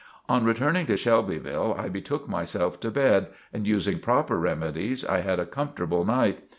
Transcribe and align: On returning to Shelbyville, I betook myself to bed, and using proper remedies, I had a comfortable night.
On 0.27 0.43
returning 0.43 0.87
to 0.87 0.97
Shelbyville, 0.97 1.75
I 1.77 1.87
betook 1.87 2.27
myself 2.27 2.79
to 2.79 2.89
bed, 2.89 3.27
and 3.53 3.67
using 3.67 3.99
proper 3.99 4.39
remedies, 4.39 5.05
I 5.05 5.19
had 5.19 5.39
a 5.39 5.45
comfortable 5.45 6.05
night. 6.05 6.39